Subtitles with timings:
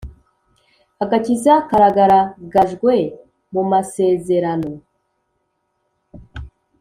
[1.03, 2.93] agakiza karagaragajwe
[3.53, 4.71] mumasezerano